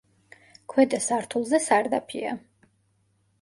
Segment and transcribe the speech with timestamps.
[0.73, 2.33] ქვედა სართულზე სარდაფია.